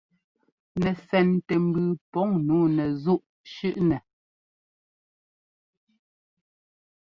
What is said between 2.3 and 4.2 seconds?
nǔu nɛzúꞌ shʉ́ꞌnɛ.